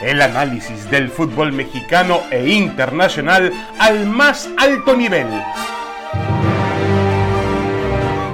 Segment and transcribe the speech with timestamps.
[0.00, 5.26] El análisis del fútbol mexicano e internacional al más alto nivel.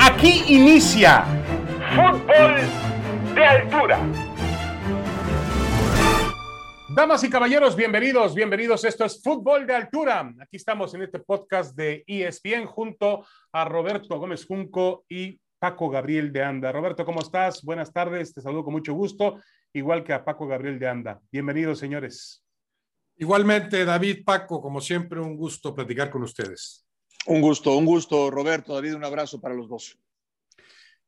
[0.00, 1.25] Aquí inicia
[1.95, 2.56] Fútbol
[3.36, 4.00] de Altura.
[6.88, 8.84] Damas y caballeros, bienvenidos, bienvenidos.
[8.84, 10.32] Esto es Fútbol de Altura.
[10.40, 16.32] Aquí estamos en este podcast de ESPN junto a Roberto Gómez Junco y Paco Gabriel
[16.32, 16.72] de Anda.
[16.72, 17.62] Roberto, ¿cómo estás?
[17.62, 19.40] Buenas tardes, te saludo con mucho gusto,
[19.72, 21.20] igual que a Paco Gabriel de Anda.
[21.30, 22.45] Bienvenidos, señores.
[23.14, 26.84] Igualmente, David, Paco, como siempre, un gusto platicar con ustedes.
[27.27, 29.96] Un gusto, un gusto, Roberto, David, un abrazo para los dos.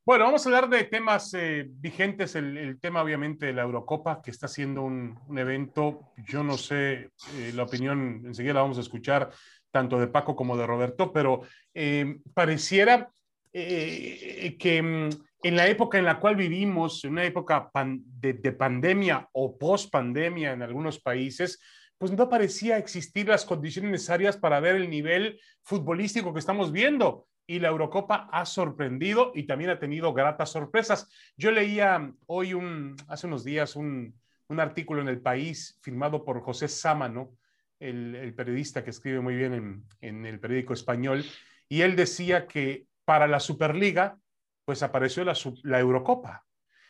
[0.06, 2.36] Bueno, vamos a hablar de temas eh, vigentes.
[2.36, 6.12] El, tema, obviamente, de la Eurocopa, que está siendo un, evento.
[6.28, 9.32] Yo no sé eh, la opinión, enseguida la vamos a escuchar
[9.72, 11.40] tanto de Paco como de Roberto, pero
[11.74, 13.10] eh, pareciera
[13.56, 15.10] eh, que mm,
[15.44, 20.62] en la época en la cual vivimos, en una época de, pandemia o post-pandemia en
[20.62, 21.60] algunos países,
[21.96, 27.28] pues no parecía existir las condiciones necesarias para ver el nivel futbolístico que estamos viendo.
[27.46, 31.08] Y la Eurocopa ha sorprendido y también ha tenido gratas sorpresas.
[31.36, 34.18] Yo leía hoy, un, hace unos días, un,
[34.56, 37.36] artículo en El País firmado por José Sámano,
[37.78, 41.24] el, periodista que escribe muy bien en, en el periódico español,
[41.68, 44.18] y él decía que para la Superliga,
[44.64, 46.44] pues apareció la, Eurocopa.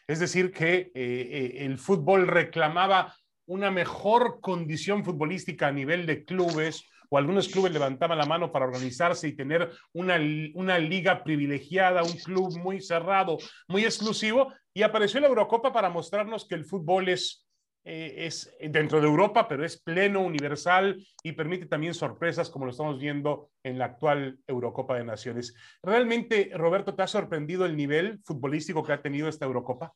[0.06, 3.14] Es decir, que eh, eh, el fútbol reclamaba
[3.46, 8.64] una mejor condición futbolística a nivel de clubes, o algunos clubes levantaban la mano para
[8.64, 10.18] organizarse y tener una,
[10.54, 16.46] una liga privilegiada, un club muy cerrado, muy exclusivo, y apareció la Eurocopa para mostrarnos
[16.46, 17.43] que el fútbol es
[17.84, 22.70] eh, es dentro de Europa, pero es pleno, universal y permite también sorpresas como lo
[22.70, 25.54] estamos viendo en la actual Eurocopa de Naciones.
[25.82, 29.92] ¿Realmente, Roberto, te ha sorprendido el nivel futbolístico que ha tenido esta Eurocopa?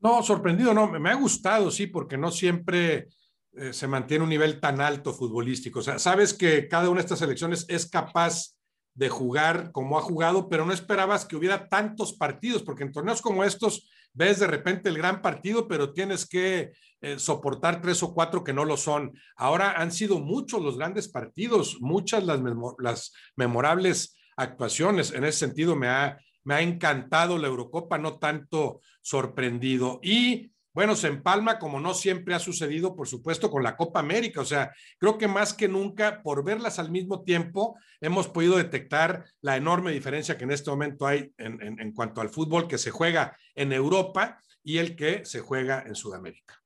[0.00, 3.08] No, sorprendido no, me ha gustado, sí, porque no siempre
[3.52, 5.80] eh, se mantiene un nivel tan alto futbolístico.
[5.80, 8.56] O sea, sabes que cada una de estas selecciones es capaz
[8.94, 13.20] de jugar como ha jugado, pero no esperabas que hubiera tantos partidos, porque en torneos
[13.20, 18.14] como estos ves de repente el gran partido, pero tienes que eh, soportar tres o
[18.14, 19.12] cuatro que no lo son.
[19.36, 22.40] Ahora han sido muchos los grandes partidos, muchas las,
[22.78, 25.12] las memorables actuaciones.
[25.12, 29.98] En ese sentido me ha, me ha encantado la Eurocopa, no tanto sorprendido.
[30.02, 34.40] Y bueno, se empalma como no siempre ha sucedido, por supuesto, con la Copa América.
[34.40, 39.24] O sea, creo que más que nunca, por verlas al mismo tiempo, hemos podido detectar
[39.42, 43.36] la enorme diferencia que en este momento hay en, cuanto al fútbol que se juega
[43.54, 46.62] en Europa y el que se juega en Sudamérica.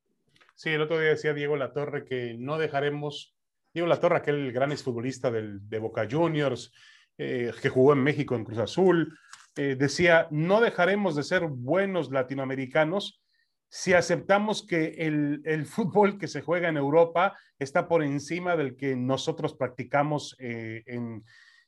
[0.54, 3.34] Sí, el otro día decía Diego Latorre que no dejaremos,
[3.74, 6.72] Diego Latorre, aquel gran exfutbolista del, de Boca Juniors,
[7.18, 9.18] eh, que jugó en México en Cruz Azul,
[9.56, 13.22] eh, decía, no dejaremos de ser buenos latinoamericanos
[13.68, 18.96] si aceptamos que el, fútbol que se juega en Europa está por encima del que
[18.96, 21.24] nosotros practicamos eh, en,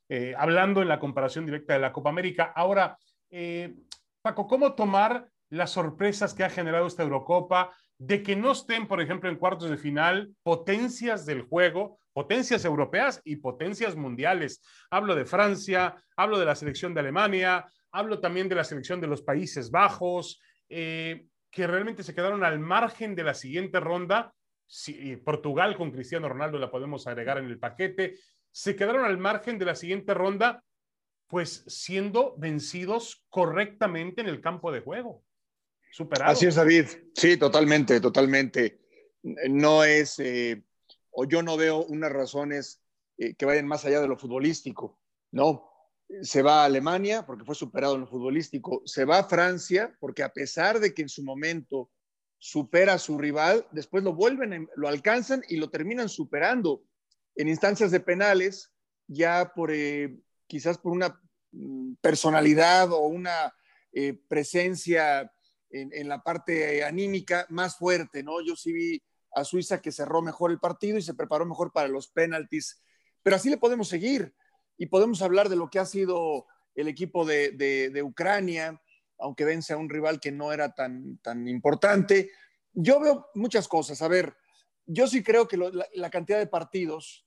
[0.08, 2.52] eh, hablando en la comparación directa de la Copa América.
[2.54, 2.96] Ahora,
[3.30, 3.74] eh,
[4.22, 9.00] Paco, ¿cómo tomar las sorpresas que ha generado esta Eurocopa de que no estén, por
[9.00, 14.62] ejemplo, en cuartos de final potencias del juego, potencias europeas y potencias mundiales?
[14.90, 19.08] Hablo de Francia, hablo de la selección de Alemania, hablo también de la selección de
[19.08, 20.40] los Países Bajos
[21.50, 24.34] que realmente se quedaron al margen de la siguiente ronda.
[24.66, 28.18] Si, Portugal con Cristiano Ronaldo la podemos agregar en el paquete.
[28.50, 30.64] Se quedaron al margen de la siguiente ronda,
[31.26, 35.22] pues siendo vencidos correctamente en el campo de juego.
[35.90, 36.36] Superados.
[36.36, 36.86] Así es, David.
[37.14, 38.80] Sí, totalmente, totalmente.
[39.22, 40.62] No es, eh,
[41.10, 42.82] o yo no veo unas razones
[43.16, 45.00] eh, que vayan más allá de lo futbolístico.
[45.30, 45.77] No,
[46.22, 50.22] se va a Alemania porque fue superado en lo futbolístico, se va a Francia porque
[50.22, 51.90] a pesar de que en su momento
[52.38, 56.82] supera a su rival, después lo vuelven, lo alcanzan y lo terminan superando
[57.34, 58.72] en instancias de penales,
[59.06, 61.20] ya por eh, quizás por una
[61.52, 63.54] mm, personalidad o una
[63.92, 65.30] eh, presencia
[65.70, 68.40] en, la parte anímica más fuerte, ¿no?
[68.40, 69.02] Yo sí vi
[69.32, 72.82] a Suiza que cerró mejor el partido y se preparó mejor para los penaltis,
[73.22, 74.34] pero así le podemos seguir
[74.78, 78.80] y podemos hablar de lo que ha sido el equipo de, Ucrania,
[79.18, 82.30] aunque vence a un rival que no era tan, tan importante.
[82.72, 84.00] Yo veo muchas cosas.
[84.00, 84.36] A ver,
[84.86, 87.26] yo sí creo que la, cantidad de partidos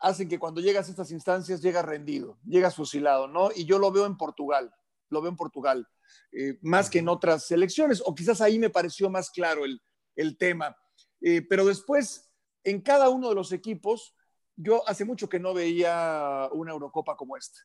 [0.00, 3.50] hacen que cuando llegas a estas instancias llegas rendido, llegas fusilado, ¿no?
[3.54, 4.74] Y yo lo veo en Portugal,
[5.08, 5.88] lo veo en Portugal,
[6.32, 10.76] eh, más que en otras selecciones, o quizás ahí me pareció más claro el, tema.
[11.20, 12.28] Eh, pero después,
[12.64, 14.14] en cada uno de los equipos,
[14.58, 17.60] yo hace mucho que no veía una Eurocopa como esta.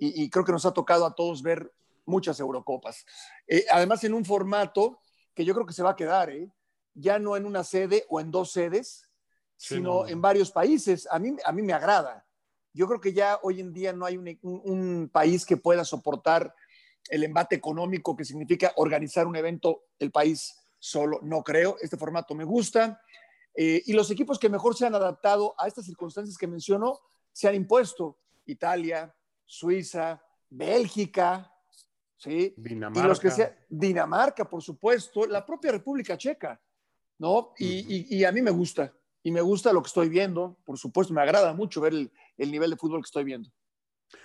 [0.00, 1.72] Y, creo que nos ha tocado a todos ver
[2.06, 3.04] muchas Eurocopas.
[3.48, 5.00] Eh, además, en un formato
[5.34, 6.50] que yo creo que se va a quedar, ¿eh?
[6.94, 9.08] ya no en una sede o en dos sedes,
[9.56, 11.08] sino en varios países.
[11.10, 12.24] A mí, a mí me agrada.
[12.72, 16.54] Yo creo que ya hoy en día no hay un, país que pueda soportar
[17.10, 21.18] el embate económico que significa organizar un evento el país solo.
[21.22, 21.76] No creo.
[21.80, 23.02] Este formato me gusta.
[23.54, 27.00] Eh, y los equipos que mejor se han adaptado a estas circunstancias que menciono
[27.32, 28.18] se han impuesto.
[28.46, 29.14] Italia,
[29.44, 31.52] Suiza, Bélgica,
[32.16, 32.54] ¿sí?
[32.56, 33.00] Dinamarca.
[33.00, 36.60] Y los que sea, Dinamarca, por supuesto, la propia República Checa,
[37.18, 37.52] ¿no?
[37.58, 38.92] Y, a mí me gusta,
[39.22, 42.50] y me gusta lo que estoy viendo, por supuesto, me agrada mucho ver el, el
[42.50, 43.50] nivel de fútbol que estoy viendo.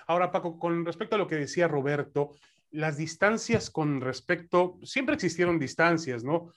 [0.07, 2.35] Ahora, Paco, con respecto a lo que decía Roberto,
[2.71, 6.51] las distancias con respecto, siempre existieron distancias, ¿no?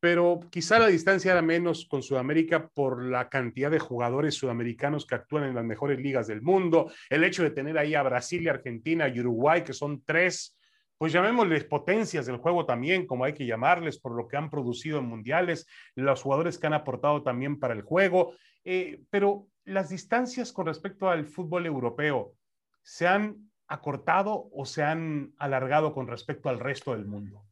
[0.00, 5.16] Pero quizá la distancia era menos con Sudamérica por la cantidad de jugadores sudamericanos que
[5.16, 9.08] actúan en las mejores ligas del mundo, el hecho de tener ahí a Brasil Argentina
[9.08, 10.54] y Uruguay, que son tres
[10.98, 14.98] pues llamémosles potencias del juego también, como hay que llamarles, por lo que han producido
[14.98, 18.34] en mundiales, los jugadores que han aportado también para el juego.
[18.64, 22.34] Eh, pero las distancias con respecto al fútbol europeo,
[22.82, 27.47] ¿se han acortado o se han alargado con respecto al resto del mundo?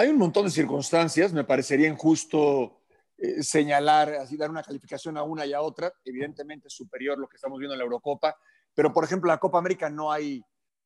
[0.00, 2.80] Hay un montón de circunstancias, me parecería injusto
[3.18, 7.36] eh, señalar, así dar una calificación a una y a otra, evidentemente superior lo que
[7.36, 8.34] estamos viendo en la Eurocopa,
[8.72, 10.42] pero por ejemplo en la Copa América no hay,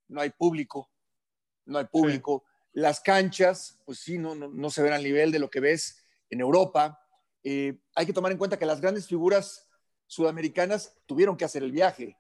[0.09, 0.91] no hay público,
[1.67, 2.43] no hay público.
[2.73, 6.41] Las canchas, pues sí, no, no, se ven al nivel de lo que ves en
[6.41, 6.99] Europa.
[7.45, 9.69] Eh, hay que tomar en cuenta que las grandes figuras
[10.09, 12.19] sudamericanas tuvieron que hacer el viaje,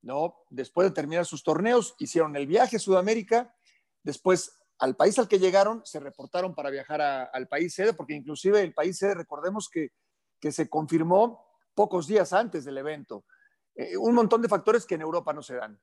[0.00, 0.36] ¿no?
[0.50, 3.52] Después de terminar sus torneos, hicieron el viaje a Sudamérica,
[4.04, 8.60] después al país al que llegaron, se reportaron para viajar al país sede, porque inclusive
[8.60, 9.90] el país sede, recordemos que,
[10.40, 11.44] que se confirmó
[11.74, 13.24] pocos días antes del evento.
[13.74, 15.78] Eh, un montón de factores que en Europa no se dan.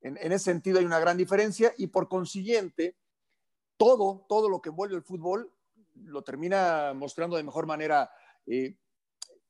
[0.00, 2.96] En, ese sentido hay una gran diferencia y por consiguiente,
[3.76, 5.52] todo, todo lo que envuelve el fútbol
[5.94, 8.10] lo termina mostrando de mejor manera
[8.46, 8.76] eh,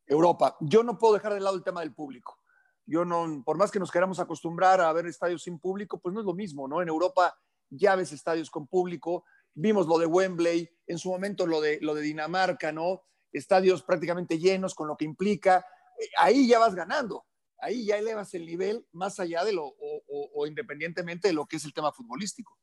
[0.07, 0.57] Europa.
[0.61, 2.39] Yo no puedo dejar de lado el tema del público.
[2.87, 6.21] Yo no, por más que nos queramos acostumbrar a ver estadios sin público, pues no
[6.21, 6.81] es lo mismo, ¿no?
[6.81, 7.39] En Europa
[7.71, 9.25] ya ves estadios con público,
[9.55, 13.03] vimos lo de Wembley, en su momento lo de, lo de Dinamarca, ¿no?
[13.33, 15.65] Estadios prácticamente llenos, con lo que implica.
[15.99, 17.25] Eh, ahí ya vas ganando
[17.61, 21.65] ahí ya elevas el nivel más allá de lo, o, independientemente de lo que es
[21.65, 22.57] el tema futbolístico.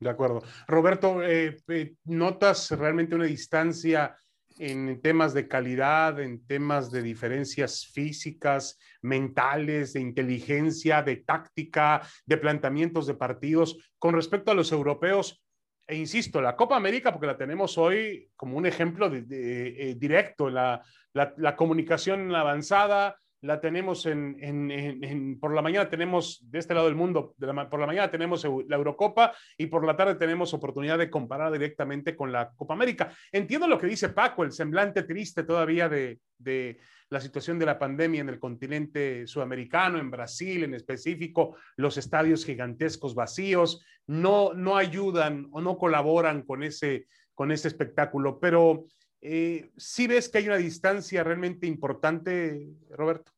[0.00, 0.42] De acuerdo.
[0.68, 4.16] Roberto, eh, eh, ¿notas realmente una distancia
[4.58, 12.36] en temas de calidad, en temas de diferencias físicas, mentales, de inteligencia, de táctica, de
[12.36, 15.42] planteamientos de partidos con respecto a los europeos?
[15.86, 20.50] E insisto, la Copa América, porque la tenemos hoy como un ejemplo de, eh, directo,
[20.50, 20.82] la,
[21.14, 26.96] la, la comunicación avanzada, la tenemos en, por la mañana tenemos de este lado del
[26.96, 31.52] mundo, por la mañana tenemos la Eurocopa y por la tarde tenemos oportunidad de comparar
[31.52, 33.12] directamente con la Copa América.
[33.30, 36.78] Entiendo lo que dice Paco, el semblante triste todavía de, de
[37.10, 42.44] la situación de la pandemia en el continente sudamericano, en Brasil en específico, los estadios
[42.44, 48.86] gigantescos vacíos, no, no ayudan o no colaboran con ese, con ese espectáculo, pero
[49.20, 53.32] eh, ¿Sí ves que hay una distancia realmente importante, Roberto?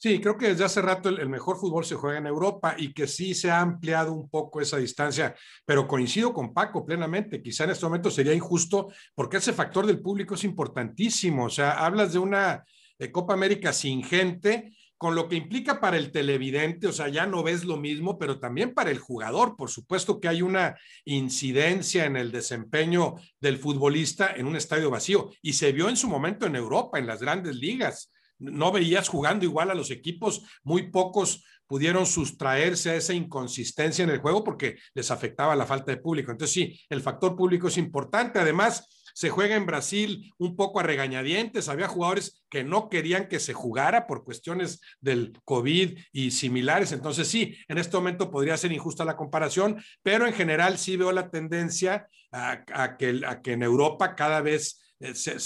[0.00, 3.08] Sí, creo que desde hace rato el, mejor fútbol se juega en Europa y que
[3.08, 5.34] sí se ha ampliado un poco esa distancia,
[5.64, 10.00] pero coincido con Paco plenamente, quizá en este momento sería injusto porque ese factor del
[10.00, 12.64] público es importantísimo, o sea, hablas de una
[12.96, 17.24] eh, Copa América sin gente con lo que implica para el televidente, o sea, ya
[17.24, 19.56] no ves lo mismo, pero también para el jugador.
[19.56, 25.30] Por supuesto que hay una incidencia en el desempeño del futbolista en un estadio vacío
[25.40, 28.12] y se vio en su momento en Europa, en las grandes ligas.
[28.40, 34.10] No veías jugando igual a los equipos, muy pocos pudieron sustraerse a esa inconsistencia en
[34.10, 36.32] el juego porque les afectaba la falta de público.
[36.32, 38.38] Entonces sí, el factor público es importante.
[38.38, 43.40] Además, se juega en Brasil un poco a regañadientes, había jugadores que no querían que
[43.40, 48.70] se jugara por cuestiones del COVID y similares, entonces sí, en este momento podría ser
[48.70, 54.40] injusta la comparación, pero en general sí veo la tendencia a, que, en Europa cada
[54.40, 55.40] vez eh, se,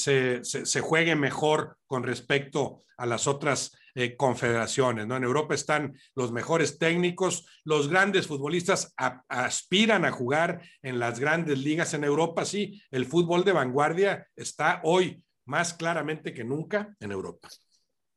[0.45, 5.07] se, juegue mejor con respecto a las otras eh, confederaciones.
[5.07, 5.17] ¿no?
[5.17, 8.95] En Europa están los mejores técnicos, los grandes futbolistas
[9.29, 12.45] aspiran a jugar en las grandes ligas en Europa.
[12.45, 17.49] Sí, el fútbol de vanguardia está hoy más claramente que nunca en Europa.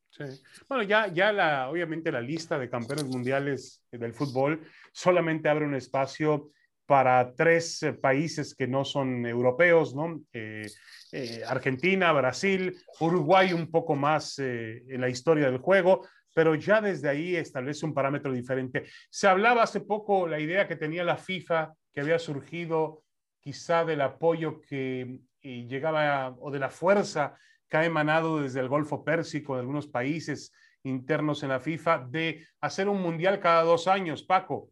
[0.09, 0.23] Sí.
[0.69, 4.61] Bueno, ya, ya la, obviamente la lista de campeones mundiales del fútbol
[4.93, 6.51] solamente abre un espacio
[6.85, 10.21] para tres eh, países que no son europeos, ¿no?
[10.31, 10.67] Eh,
[11.11, 17.09] eh, Argentina, Brasil, Uruguay un poco más en la historia del juego, pero ya desde
[17.09, 18.85] ahí establece un parámetro diferente.
[19.09, 23.03] Se hablaba hace poco la idea que tenía la FIFA, que había surgido
[23.39, 27.37] quizá del apoyo que y llegaba o de la fuerza
[27.69, 30.51] que ha emanado desde el Golfo Pérsico, de algunos países
[30.83, 34.71] internos en la FIFA, de hacer un mundial cada dos años, Paco.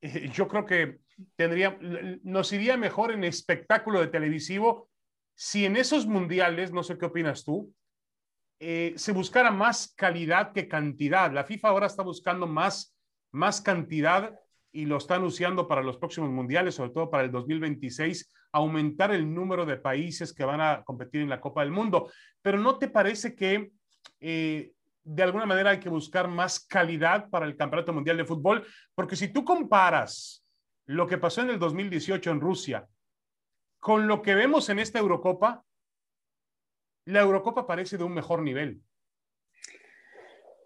[0.00, 0.98] Em, yo creo que
[1.36, 1.78] tendría,
[2.22, 4.88] nos iría mejor en espectáculo de televisivo
[5.34, 7.72] si en esos mundiales, no sé qué opinas tú,
[8.58, 11.32] eh, se buscara más calidad que cantidad.
[11.32, 12.96] La FIFA ahora está buscando más,
[13.30, 14.34] más cantidad
[14.72, 19.32] y lo está anunciando para los próximos mundiales, sobre todo para el 2026, aumentar el
[19.32, 22.10] número de países que van a competir en la Copa del Mundo.
[22.42, 23.70] Pero ¿no te parece que
[24.20, 24.72] eh,
[25.08, 28.66] de alguna manera hay que buscar más calidad para el Campeonato Mundial de Fútbol?
[28.94, 30.44] Porque si tú comparas
[30.84, 32.86] lo que pasó en el 2018 en Rusia
[33.78, 35.64] con lo que vemos en esta Eurocopa,
[37.06, 38.82] la Eurocopa parece de un mejor nivel.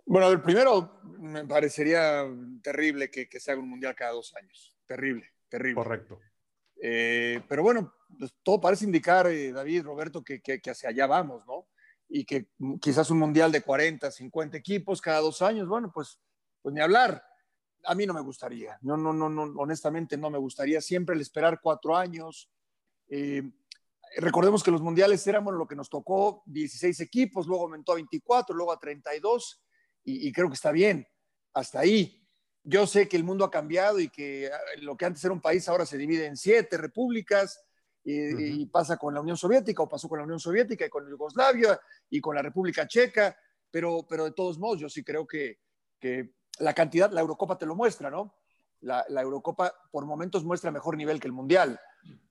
[0.05, 2.27] Bueno, el primero me parecería
[2.63, 4.77] terrible que, se haga un mundial cada dos años.
[4.87, 5.77] Terrible, terrible.
[5.77, 6.19] Correcto.
[6.83, 11.47] Eh, pero bueno, pues, todo parece indicar, eh, David, Roberto, que, que, hacia allá vamos,
[11.47, 11.69] ¿no?
[12.15, 16.21] Y que quizás un mundial de 40, 50 equipos cada dos años, bueno, pues,
[16.61, 17.25] pues ni hablar.
[17.85, 18.79] A mí no me gustaría.
[18.83, 22.51] No, no, no, no, honestamente no me gustaría siempre el esperar cuatro años.
[23.09, 23.43] Eh,
[24.19, 28.55] recordemos que los mundiales eran lo que nos tocó 16 equipos, luego aumentó a 24,
[28.55, 29.63] luego a 32,
[30.05, 31.07] y, y creo que está bien,
[31.55, 32.23] hasta ahí.
[32.63, 35.41] Yo sé que el mundo ha cambiado y que ah, lo que antes era un
[35.41, 37.65] país ahora se divide en siete repúblicas
[38.05, 41.81] y, pasa con la Unión Soviética o pasó con la Unión Soviética y con Yugoslavia
[42.11, 43.37] y con la República Checa,
[43.71, 45.59] pero, pero de todos modos yo sí creo que,
[46.01, 48.35] que la cantidad, la Eurocopa te lo muestra, ¿no?
[48.81, 51.81] La, la Eurocopa por momentos muestra mejor nivel que el Mundial,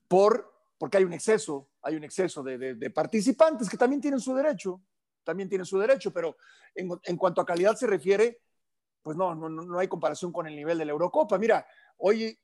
[0.07, 0.51] por
[0.81, 4.81] porque hay un exceso, hay un exceso de, participantes que también tienen su derecho,
[5.23, 6.37] también tienen su derecho, pero
[6.73, 8.39] en, cuanto a calidad se refiere,
[9.03, 11.37] pues no, no, no hay comparación con el nivel de la Eurocopa.
[11.37, 12.35] Mira, hoy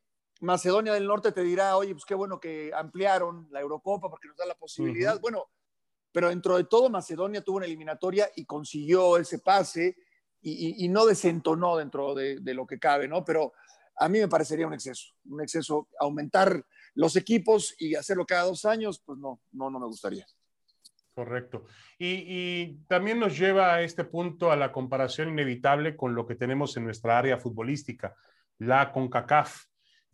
[0.41, 4.37] Macedonia del Norte te dirá, oye, pues qué bueno que ampliaron la Eurocopa porque nos
[4.37, 5.19] da la posibilidad.
[5.19, 5.45] Bueno,
[6.11, 9.97] pero dentro de todo, Macedonia tuvo una eliminatoria y consiguió ese pase
[10.41, 13.25] y, no desentonó dentro de, de, lo que cabe, ¿no?
[13.25, 13.53] Pero
[13.97, 16.63] a mí me parecería un exceso, un exceso aumentar
[16.93, 20.25] los equipos y hacerlo cada dos años, pues no, no, no me gustaría.
[21.17, 21.65] Correcto.
[21.97, 26.77] Y, también nos lleva a este punto a la comparación inevitable con lo que tenemos
[26.77, 28.15] en nuestra área futbolística,
[28.59, 29.65] la CONCACAF.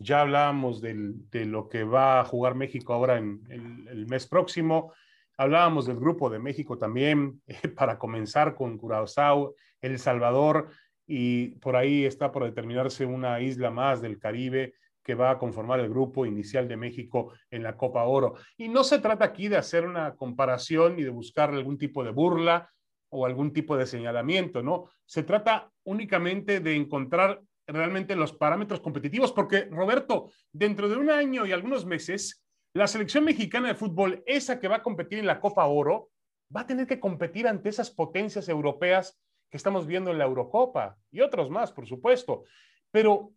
[0.04, 3.42] Ya hablábamos de lo que va a jugar México ahora en
[3.90, 4.94] el, mes próximo.
[5.38, 7.42] Hablábamos del grupo de México también,
[7.78, 10.70] para comenzar con Curazao, El Salvador,
[11.08, 15.80] y por ahí está por determinarse una isla más del Caribe que va a conformar
[15.80, 18.36] el grupo inicial de México en la Copa Oro.
[18.58, 22.12] Y no se trata aquí de hacer una comparación ni de buscar algún tipo de
[22.12, 22.70] burla
[23.10, 24.90] o algún tipo de señalamiento, ¿no?
[25.06, 31.46] Se trata únicamente de encontrar realmente los parámetros competitivos, porque Roberto, dentro de un año
[31.46, 32.44] y algunos meses,
[32.74, 36.10] la selección mexicana de fútbol, esa que va a competir en la Copa Oro,
[36.56, 40.98] va a tener que competir ante esas potencias europeas que estamos viendo en la Eurocopa
[41.12, 42.44] y otros más, por supuesto.
[42.92, 43.34] Pero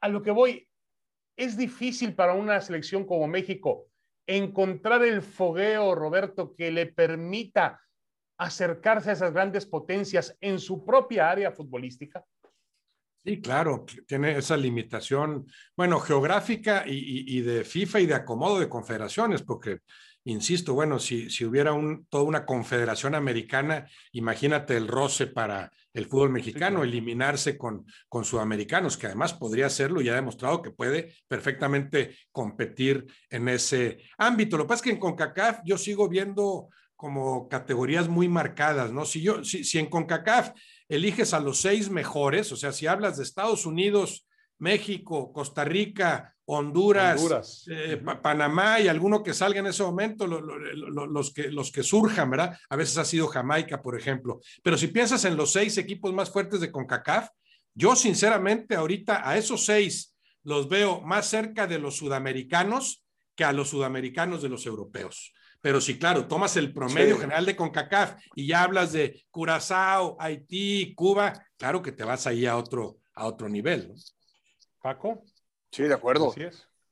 [0.00, 0.68] a lo que voy,
[1.36, 3.86] es difícil para una selección como México
[4.26, 7.80] encontrar el fogueo, Roberto, que le permita
[8.38, 12.24] acercarse a esas grandes potencias en su propia área futbolística?
[13.24, 19.40] Sí, claro, tiene esa limitación, bueno, geográfica y, de FIFA y de acomodo de confederaciones,
[19.40, 19.78] porque
[20.24, 26.04] insisto, bueno, si, si hubiera un, toda una confederación americana, imagínate el roce para el
[26.04, 31.14] fútbol mexicano, eliminarse con, con sudamericanos, que además podría hacerlo y ha demostrado que puede
[31.26, 34.58] perfectamente competir en ese ámbito.
[34.58, 39.04] Lo que pasa es que en CONCACAF yo sigo viendo como categorías muy marcadas, ¿no?
[39.04, 40.52] Si, yo, si, si en CONCACAF
[40.94, 44.26] eliges a los seis mejores, o sea, si hablas de Estados Unidos,
[44.58, 51.50] México, Costa Rica, Honduras, eh, Panamá y alguno que salga en ese momento, los, que,
[51.50, 52.58] los que surjan, ¿verdad?
[52.68, 54.40] A veces ha sido Jamaica, por ejemplo.
[54.62, 57.28] Pero si piensas en los seis equipos más fuertes de CONCACAF,
[57.74, 63.52] yo sinceramente ahorita a esos seis los veo más cerca de los sudamericanos que a
[63.52, 65.32] los sudamericanos de los europeos.
[65.64, 70.94] Pero si, claro, tomas el promedio general de CONCACAF y ya hablas de Curazao, Haití,
[70.94, 73.88] Cuba, claro que te vas ahí a otro, a otro nivel.
[73.88, 73.94] ¿no?
[74.82, 75.24] Paco.
[75.72, 76.34] Sí, de acuerdo.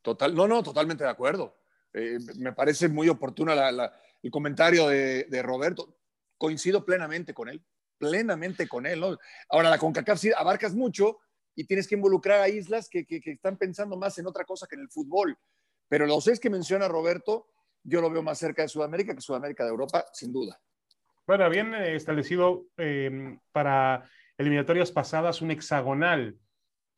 [0.01, 1.59] Total, no, no, totalmente de acuerdo.
[1.93, 5.99] Eh, me parece muy oportuno el comentario de, Roberto.
[6.39, 7.63] Coincido plenamente con él,
[7.99, 9.05] plenamente con él.
[9.51, 11.19] Ahora, la CONCACAF sí abarcas mucho
[11.55, 14.81] y tienes que involucrar a islas que, están pensando más en otra cosa que en
[14.81, 15.37] el fútbol.
[15.91, 17.52] Pero los seis que menciona Roberto,
[17.83, 20.59] yo lo veo más cerca de Sudamérica que Sudamérica de Europa, sin duda.
[21.27, 24.03] Bueno, habían establecido eh, para
[24.37, 26.37] eliminatorias pasadas un hexagonal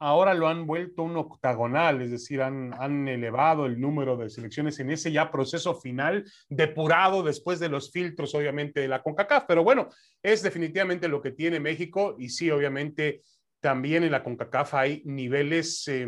[0.05, 4.91] ahora lo han vuelto un octagonal, es decir, han, elevado el número de selecciones en
[4.91, 9.45] ese ya proceso final, depurado después de los filtros, obviamente, de la CONCACAF.
[9.47, 9.89] Pero bueno,
[10.23, 13.23] es definitivamente lo que tiene México y sí, obviamente,
[13.61, 16.07] también en la CONCACAF hay niveles eh,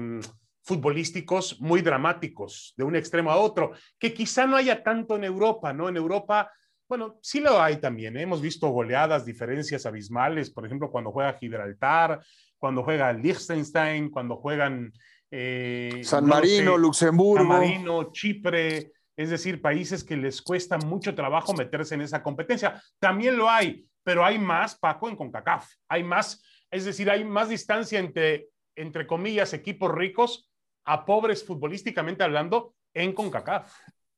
[0.67, 5.73] futbolísticos muy dramáticos, de un extremo a otro, que quizá no haya tanto en Europa,
[5.73, 5.89] ¿no?
[5.89, 6.51] En Europa
[6.89, 8.17] bueno, sí lo hay también.
[8.17, 8.23] ¿eh?
[8.23, 12.21] Hemos visto goleadas, diferencias abismales, por ejemplo, cuando juega Gibraltar,
[12.59, 14.93] cuando juega Liechtenstein, cuando juegan...
[15.31, 17.39] Eh, San Marino, Luxemburgo.
[17.39, 22.81] San Marino, Chipre, es decir, países que les cuesta mucho trabajo meterse en esa competencia.
[23.01, 25.69] También lo hay, pero hay más, Paco, en CONCACAF.
[25.89, 30.46] Hay más, es decir, hay más distancia entre, entre comillas, equipos ricos
[30.87, 33.73] a pobres futbolísticamente hablando en CONCACAF.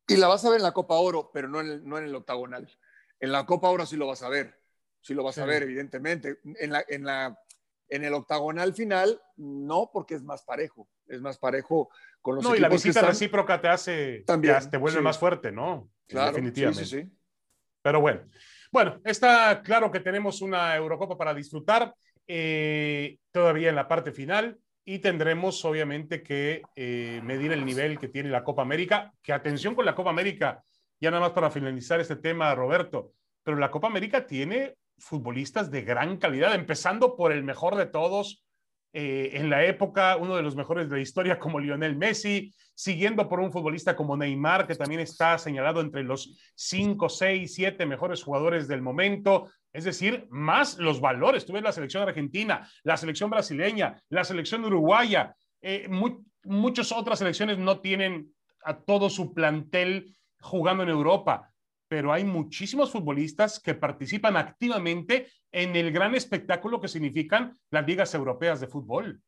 [0.06, 2.04] Y la vas a ver en la Copa Oro, pero no en el, no en
[2.04, 2.70] el octagonal.
[3.18, 4.54] En la Copa Oro sí lo vas a ver.
[5.00, 6.38] Sí lo vas a ver, evidentemente.
[6.56, 7.38] En, la, en, la,
[7.88, 10.88] en el octagonal final, no, porque es más parejo.
[11.06, 15.00] Es más parejo con los No, y la visita recíproca te hace, También, te, vuelve
[15.00, 15.90] más fuerte, ¿no?
[16.06, 16.84] Claro, definitivamente.
[16.84, 17.10] Sí, sí,
[17.82, 18.22] Pero bueno.
[18.70, 21.94] Bueno, está claro que tenemos una Eurocopa para disfrutar.
[22.26, 24.58] Eh, todavía en la parte final
[24.88, 29.74] y tendremos obviamente que eh, medir el nivel que tiene la Copa América, que atención
[29.74, 30.64] con la Copa América,
[30.98, 35.82] ya nada más para finalizar este tema, Roberto, pero la Copa América tiene futbolistas de
[35.82, 38.42] gran calidad, empezando por el mejor de todos,
[38.92, 43.28] eh, en la época, uno de los mejores de la historia como Lionel Messi, siguiendo
[43.28, 48.22] por un futbolista como Neymar, que también está señalado entre los 5, 6, 7 mejores
[48.22, 51.44] jugadores del momento, es decir, más los valores.
[51.44, 55.88] Tú ves la selección argentina, la selección brasileña, la selección uruguaya, eh,
[56.44, 58.32] muchas otras selecciones no tienen
[58.64, 61.50] a todo su plantel jugando en Europa,
[61.88, 68.14] pero hay muchísimos futbolistas que participan activamente en el gran espectáculo que significan las ligas
[68.14, 69.22] europeas de fútbol.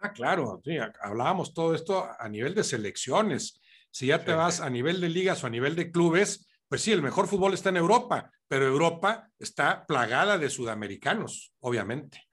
[0.00, 3.60] Ah, claro, sí, hablábamos todo esto a nivel de selecciones.
[3.90, 6.92] Si ya te vas a nivel de ligas o a nivel de clubes, pues sí,
[6.92, 12.28] el mejor fútbol está en Europa, pero Europa está plagada de sudamericanos, obviamente.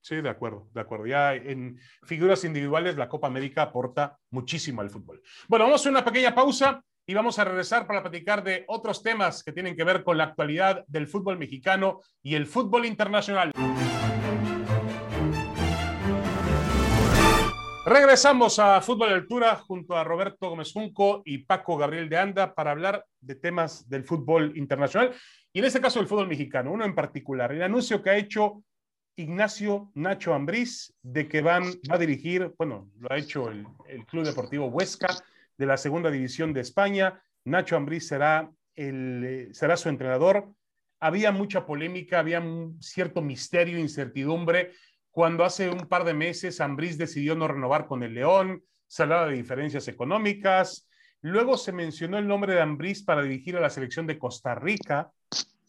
[0.00, 1.06] Sí, de acuerdo, de acuerdo.
[1.06, 5.22] Ya en figuras individuales la Copa América aporta muchísimo al fútbol.
[5.48, 9.42] Bueno, vamos a una pequeña pausa y vamos a regresar para platicar de otros temas
[9.42, 13.50] que tienen que ver con la actualidad del fútbol mexicano y el fútbol internacional.
[17.86, 22.72] Regresamos a Fútbol Altura junto a Roberto Gómez Junco y Paco Gabriel de Anda para
[22.72, 25.14] hablar de temas del fútbol internacional
[25.50, 28.62] y en este caso del fútbol mexicano, uno en particular, el anuncio que ha hecho
[29.16, 34.04] Ignacio Nacho Ambriz de que van, va a dirigir, bueno, lo ha hecho el, el
[34.04, 35.08] Club Deportivo Huesca,
[35.58, 37.20] de la Segunda División de España.
[37.44, 40.50] Nacho Ambriz será, el, eh, será su entrenador.
[41.00, 44.72] Había mucha polémica, había un cierto misterio, incertidumbre,
[45.18, 49.26] cuando hace un par de meses Ambriz decidió no renovar con el León, se hablaba
[49.26, 50.88] de diferencias económicas.
[51.22, 55.10] Luego se mencionó el nombre de Ambriz para dirigir a la selección de Costa Rica,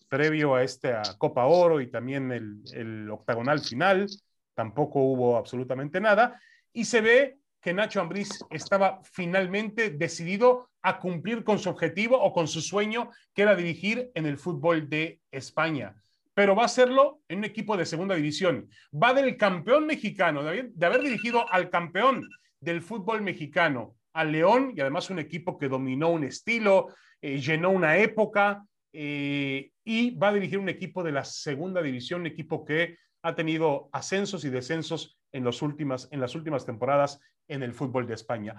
[0.07, 4.07] previo a esta Copa Oro y también el, el octagonal final.
[4.53, 6.39] Tampoco hubo absolutamente nada.
[6.71, 12.31] Y se ve que Nacho Ambriz estaba finalmente decidido a cumplir con su objetivo o
[12.31, 15.95] con su sueño, que era dirigir en el fútbol de España.
[16.33, 18.69] Pero va a hacerlo en un equipo de segunda división.
[18.91, 22.27] Va del campeón mexicano, de haber, dirigido al campeón
[22.61, 26.87] del fútbol mexicano, al León, y además un equipo que dominó un estilo,
[27.21, 32.21] eh, llenó una época, eh, y va a dirigir un equipo de la segunda división,
[32.21, 37.19] un equipo que ha tenido ascensos y descensos en, los últimas, en las últimas temporadas
[37.47, 38.55] en el fútbol de España.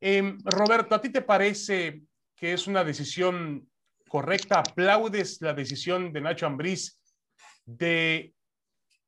[0.00, 2.02] Em, Roberto, ¿a ti te parece
[2.34, 3.68] que es una decisión
[4.08, 4.60] correcta?
[4.60, 7.00] ¿Aplaudes la decisión de Nacho Ambriz
[7.64, 8.34] de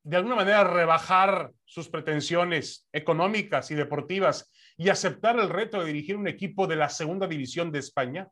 [0.03, 6.15] de alguna manera rebajar sus pretensiones económicas y deportivas y aceptar el reto de dirigir
[6.15, 8.27] un equipo de la segunda división de España?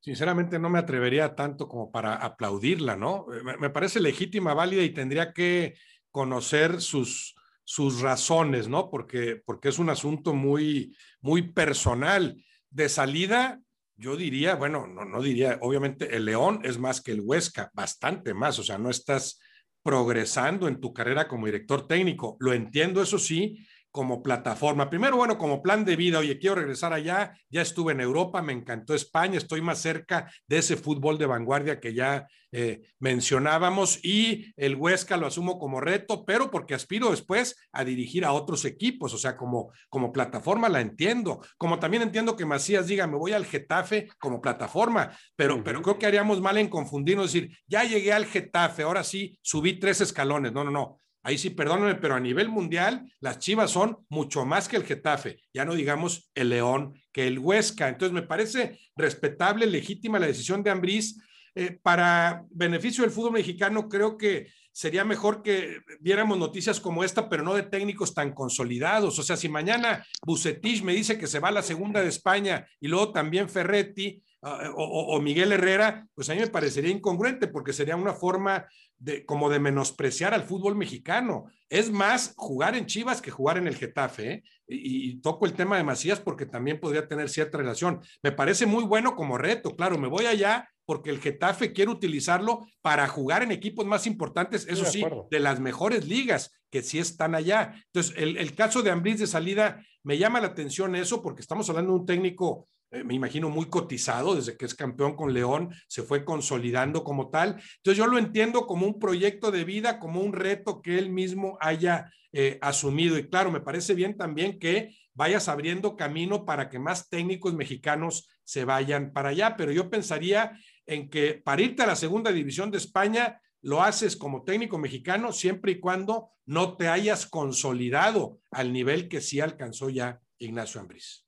[0.00, 3.26] Sinceramente no me atrevería tanto como para aplaudirla, ¿no?
[3.58, 5.76] Me parece legítima, válida y tendría que
[6.10, 7.35] conocer sus,
[7.66, 8.90] sus razones, ¿no?
[8.90, 12.42] Porque, porque es un asunto muy, muy personal.
[12.70, 13.60] De salida,
[13.96, 18.34] yo diría, bueno, no, no diría, obviamente el León es más que el Huesca, bastante
[18.34, 19.40] más, o sea, no estás
[19.82, 22.36] progresando en tu carrera como director técnico.
[22.38, 24.90] Lo entiendo, eso sí, como plataforma.
[24.90, 28.52] Primero, bueno, como plan de vida, oye, quiero regresar allá, ya estuve en Europa, me
[28.52, 34.52] encantó España, estoy más cerca de ese fútbol de vanguardia que ya eh, mencionábamos y
[34.58, 39.14] el Huesca lo asumo como reto, pero porque aspiro después a dirigir a otros equipos,
[39.14, 43.32] o sea, como, como plataforma la entiendo, como también entiendo que Macías diga, me voy
[43.32, 48.12] al Getafe como plataforma, pero, pero creo que haríamos mal en confundirnos, decir, ya llegué
[48.12, 52.20] al Getafe, ahora sí, subí tres escalones, no, no, no Ahí sí, perdóname, pero a
[52.20, 56.94] nivel mundial, las Chivas son mucho más que el Getafe, ya no digamos el León,
[57.12, 57.88] que el Huesca.
[57.88, 61.20] Entonces, me parece respetable, legítima la decisión de Ambriz.
[61.56, 67.28] Eh, para beneficio del fútbol mexicano, creo que sería mejor que viéramos noticias como esta,
[67.28, 69.18] pero no de técnicos tan consolidados.
[69.18, 72.68] O sea, si mañana Bucetich me dice que se va a la segunda de España
[72.78, 77.72] y luego también Ferretti ah, o, Miguel Herrera, pues a mí me parecería incongruente porque
[77.72, 81.46] sería una forma de como de menospreciar al fútbol mexicano.
[81.68, 84.32] Es más jugar en Chivas que jugar en el Getafe.
[84.32, 84.42] ¿eh?
[84.66, 88.00] Y, y, toco el tema de Macías porque también podría tener cierta relación.
[88.22, 92.66] Me parece muy bueno como reto, claro, me voy allá porque el Getafe quiere utilizarlo
[92.80, 97.34] para jugar en equipos más importantes, eso sí, de las mejores ligas, que sí están
[97.34, 97.74] allá.
[97.86, 101.92] Entonces, el, caso de Ambriz de salida, me llama la atención eso, porque estamos hablando
[101.92, 106.24] de un técnico, me imagino, muy cotizado, desde que es campeón con León, se fue
[106.24, 107.60] consolidando como tal.
[107.78, 111.58] Entonces, yo lo entiendo como un proyecto de vida, como un reto que él mismo
[111.60, 113.18] haya eh, asumido.
[113.18, 118.28] Y claro, me parece bien también que vayas abriendo camino para que más técnicos mexicanos
[118.44, 122.70] se vayan para allá, pero yo pensaría en que para irte a la segunda división
[122.70, 128.72] de España lo haces como técnico mexicano siempre y cuando no te hayas consolidado al
[128.72, 131.25] nivel que sí alcanzó ya Ignacio Ambriz.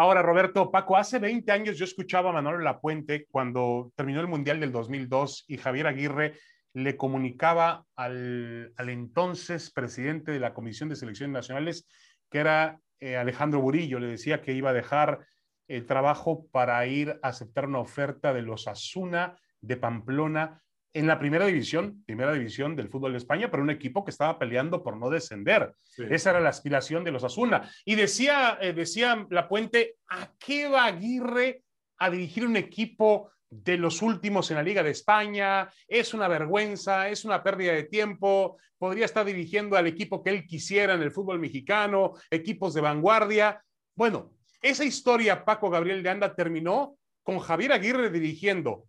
[0.00, 4.58] Ahora, Roberto, Paco, hace 20 años yo escuchaba a Manuel Lapuente cuando terminó el Mundial
[4.58, 6.38] del 2002 y Javier Aguirre
[6.72, 11.86] le comunicaba al, entonces presidente de la Comisión de Selecciones Nacionales,
[12.30, 15.26] que era eh, Alejandro Burillo, le decía que iba a dejar
[15.68, 21.18] el trabajo para ir a aceptar una oferta de los Asuna de Pamplona en la
[21.18, 24.96] primera división, primera división del fútbol de España, pero un equipo que estaba peleando por
[24.96, 25.74] no descender.
[25.96, 27.70] Esa era la aspiración de los Asuna.
[27.84, 31.62] Y decía, eh, decía La Puente, ¿a qué va Aguirre
[31.98, 35.68] a dirigir un equipo de los últimos en la Liga de España?
[35.86, 38.58] Es una vergüenza, es una pérdida de tiempo.
[38.76, 43.62] Podría estar dirigiendo al equipo que él quisiera en el fútbol mexicano, equipos de vanguardia.
[43.94, 48.86] Bueno, esa historia, Paco Gabriel de Anda, terminó con Javier Aguirre dirigiendo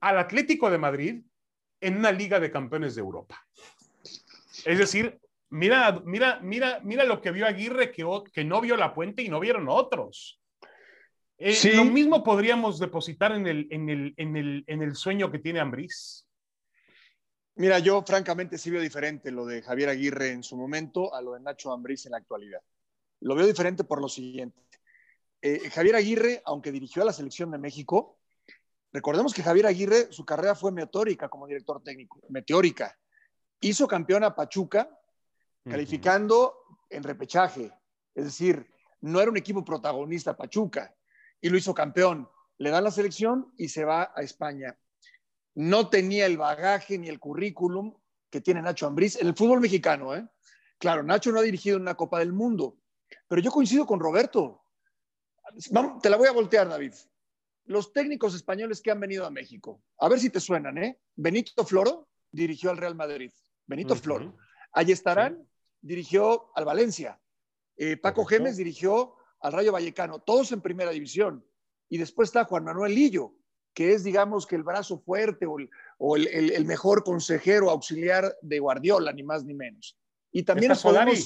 [0.00, 1.22] al Atlético de Madrid
[1.80, 3.46] en una Liga de Campeones de Europa.
[4.64, 5.18] Es decir,
[5.50, 9.28] mira, mira, mira, mira lo que vio Aguirre que, que no vio la puente y
[9.28, 10.40] no vieron otros.
[11.38, 15.38] Eh, lo mismo podríamos depositar en el, en el, en el, en el sueño que
[15.38, 16.26] tiene Ambriz.
[17.54, 21.32] Mira, yo francamente sí veo diferente lo de Javier Aguirre en su momento a lo
[21.32, 22.60] de Nacho Ambriz en la actualidad.
[23.20, 24.60] Lo veo diferente por lo siguiente.
[25.42, 28.19] Eh, Javier Aguirre, aunque dirigió a la selección de México,
[28.92, 32.96] recordemos que Javier Aguirre, su carrera fue meteórica como director técnico, meteórica.
[33.60, 34.88] Hizo campeón a Pachuca,
[35.64, 36.54] calificando
[36.88, 37.72] en repechaje.
[38.14, 38.66] Es decir,
[39.02, 40.94] no era un equipo protagonista Pachuca,
[41.40, 42.28] y lo hizo campeón.
[42.58, 44.78] Le dan la selección y se va a España.
[45.54, 47.94] No tenía el bagaje ni el currículum
[48.30, 50.14] que tiene Nacho Ambriz en el fútbol mexicano.
[50.14, 50.26] ¿eh?
[50.78, 52.78] Claro, Nacho no ha dirigido una Copa del Mundo,
[53.26, 54.60] pero yo coincido con Roberto
[56.02, 56.92] te la voy a voltear, David.
[57.70, 60.98] Los técnicos españoles que han venido a México, a ver si te suenan, ¿eh?
[61.14, 63.30] Benito Floro dirigió al Real Madrid.
[63.64, 64.36] Benito Floro.
[64.72, 65.48] Allí estarán,
[65.80, 67.20] dirigió al Valencia.
[67.76, 71.46] Eh, Paco Gémez dirigió al Rayo Vallecano, todos en primera división.
[71.88, 73.36] Y después está Juan Manuel Lillo,
[73.72, 79.22] que es, digamos, que el brazo fuerte o el, mejor consejero auxiliar de Guardiola, ni
[79.22, 79.96] más ni menos.
[80.32, 81.24] Y también está Solari.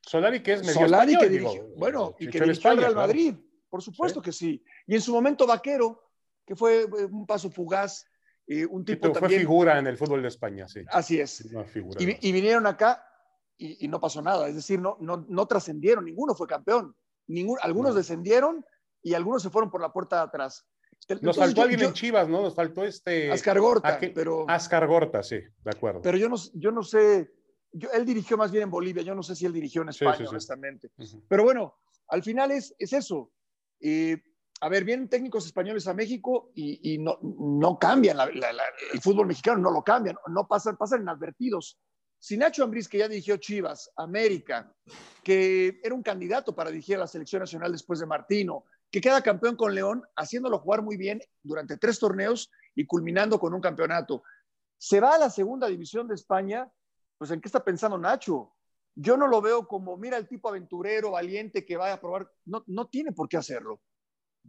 [0.00, 3.34] Solari, que es medio Solari, que dirigió, bueno, y que dirigió al Real Madrid.
[3.72, 4.62] Por supuesto que sí.
[4.86, 6.10] Y en su momento Vaquero,
[6.46, 8.04] que fue eh, un paso fugaz,
[8.46, 9.30] eh, un tipo también...
[9.30, 10.82] Fue figura en el fútbol de España, sí.
[10.90, 11.42] Así es.
[11.98, 13.02] y, vinieron acá
[13.56, 14.46] y, no pasó nada.
[14.46, 16.94] Es decir, no, no, no trascendieron, ninguno fue campeón.
[17.62, 18.62] Algunos descendieron
[19.02, 20.66] y algunos se fueron por la puerta de atrás.
[21.22, 22.42] Nos faltó alguien en Chivas, ¿no?
[22.42, 23.32] Nos faltó este...
[23.32, 24.44] Ascar Gorta, pero...
[24.50, 26.02] Ascar Gorta, sí, de acuerdo.
[26.02, 27.32] Pero yo no, yo no sé...
[27.72, 30.28] Yo, él dirigió más bien en Bolivia, yo no sé si él dirigió en España,
[30.28, 30.90] honestamente.
[31.26, 31.74] Pero bueno,
[32.08, 33.32] al final es, es eso.
[33.82, 34.22] Eh,
[34.60, 39.82] a ver, vienen técnicos españoles a México y, no, cambian el fútbol mexicano, no lo
[39.82, 41.80] cambian, no pasan, pasan inadvertidos.
[42.16, 44.72] Si Nacho Ambriz, que ya dirigió Chivas, América,
[45.24, 49.20] que era un candidato para dirigir a la selección nacional después de Martino, que queda
[49.20, 54.22] campeón con León, haciéndolo jugar muy bien durante tres torneos y culminando con un campeonato.
[54.78, 56.70] Se va a la segunda división de España,
[57.18, 58.51] pues ¿en qué está pensando Nacho?
[58.94, 62.30] Yo no lo veo como, mira, el tipo aventurero, valiente que va a probar.
[62.44, 63.80] No, no tiene por qué hacerlo.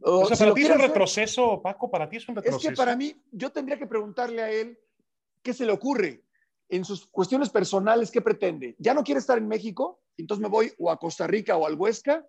[0.01, 2.67] O, sea, para ti es un retroceso, Paco, para ti es un retroceso.
[2.67, 4.77] Es que para mí, yo tendría que preguntarle a él
[5.41, 6.23] qué se le ocurre
[6.69, 8.75] en sus cuestiones personales, qué pretende.
[8.79, 10.01] ¿Ya no quiere estar en México?
[10.17, 12.25] Entonces me voy o a Costa Rica o al Huesca,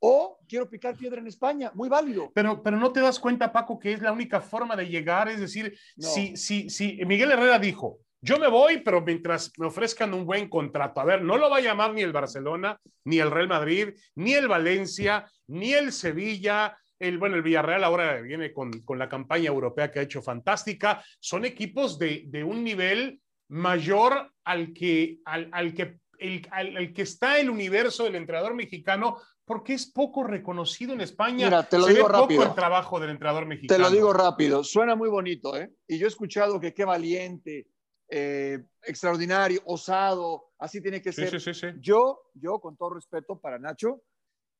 [0.00, 2.30] o quiero picar piedra en España, muy válido.
[2.34, 5.40] Pero, pero no te das cuenta, Paco, que es la única forma de llegar, es
[5.40, 10.26] decir, si, si, si Miguel Herrera dijo, yo me voy, pero mientras me ofrezcan un
[10.26, 11.00] buen contrato.
[11.00, 14.34] A ver, no lo va a llamar ni el Barcelona, ni el Real Madrid, ni
[14.34, 19.48] el Valencia, ni el Sevilla, el, bueno, el Villarreal ahora viene con, con, la campaña
[19.48, 21.04] europea que ha hecho fantástica.
[21.20, 27.02] Son equipos de, de un nivel mayor al que, al, al que, el, al, que
[27.02, 31.46] está el universo del entrenador mexicano, porque es poco reconocido en España.
[31.46, 32.40] Mira, te lo digo rápido.
[32.40, 33.76] poco el trabajo del entrenador mexicano.
[33.76, 34.64] Te lo digo rápido.
[34.64, 35.70] Suena muy bonito, ¿eh?
[35.86, 37.68] Y yo he escuchado que qué valiente,
[38.08, 41.30] eh, extraordinario, osado, así tiene que ser.
[41.30, 44.02] Sí, sí, sí, yo, yo, con todo respeto para Nacho,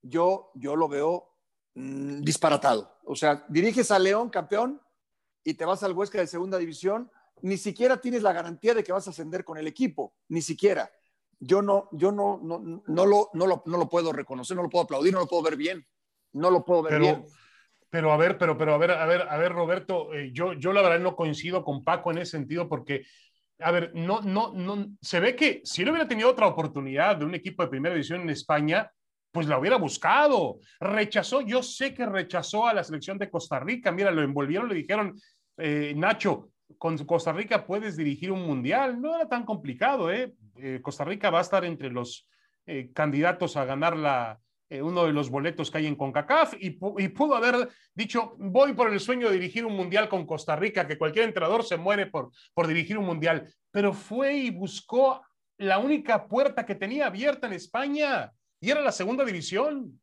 [0.03, 1.29] yo, yo lo veo
[1.75, 2.99] mmm, disparatado.
[3.05, 4.81] O sea, diriges a León, campeón,
[5.45, 7.11] y te vas al Huesca de segunda división,
[7.43, 10.91] ni siquiera tienes la garantía de que vas a ascender con el equipo, ni siquiera.
[11.39, 14.71] Yo no, yo no, no, no, lo, no, lo, no lo puedo reconocer, no lo
[14.71, 15.87] puedo aplaudir, no lo puedo ver bien,
[16.33, 17.27] no lo puedo ver pero, bien.
[17.91, 20.73] Pero a ver, pero, pero a ver, a ver, a ver, Roberto, eh, yo, yo
[20.73, 23.05] la verdad no coincido con Paco en ese sentido porque,
[23.59, 27.25] a ver, no, no, no, se ve que si él hubiera tenido otra oportunidad de
[27.25, 28.91] un equipo de primera división en España,
[29.31, 30.59] pues la hubiera buscado.
[30.81, 33.93] Rechazó, yo sé que rechazó a la selección de Costa Rica.
[33.93, 35.15] Mira, lo envolvieron, le dijeron,
[35.59, 39.01] eh, Nacho, con Costa Rica puedes dirigir un mundial.
[39.01, 40.35] No era tan complicado, ¿eh?
[40.57, 42.29] eh Costa Rica va a estar entre los
[42.67, 46.79] eh, candidatos a ganar la, eh, uno de los boletos que hay en CONCACAF y,
[46.99, 50.87] y, pudo haber dicho, voy por el sueño de dirigir un mundial con Costa Rica,
[50.87, 55.23] que cualquier entrenador se muere por, por dirigir un mundial, pero fue y buscó
[55.59, 60.01] la única puerta que tenía abierta en España y era la segunda división.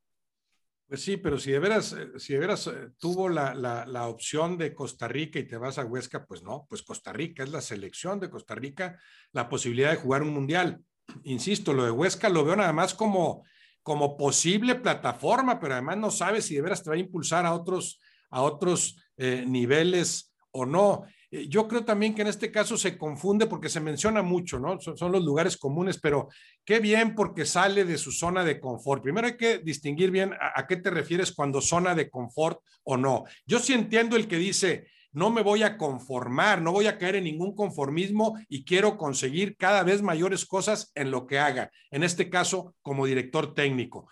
[0.88, 4.74] Pues sí, pero si de veras, si de veras tuvo la, la, la, opción de
[4.74, 8.20] Costa Rica y te vas a Huesca, pues no, pues Costa Rica es la selección
[8.20, 9.00] de Costa Rica,
[9.32, 10.82] la posibilidad de jugar un mundial.
[11.24, 13.44] Insisto, lo de Huesca lo veo nada más como,
[13.84, 17.54] como posible plataforma, pero además no sabes si de veras te va a impulsar a
[17.54, 21.04] otros, a otros eh, niveles o no.
[21.30, 24.80] Eh, yo creo también que en este caso se confunde porque se menciona mucho, ¿no?
[24.80, 26.30] Son, los lugares comunes, pero
[26.64, 29.04] qué bien porque sale de su zona de confort.
[29.04, 32.96] Primero hay que distinguir bien a, a qué te refieres cuando zona de confort o
[32.96, 33.26] no.
[33.46, 37.16] Yo sí entiendo el que dice, no me voy a conformar, no voy a caer
[37.16, 42.04] en ningún conformismo y quiero conseguir cada vez mayores cosas en lo que haga, en
[42.04, 44.10] este caso como director técnico.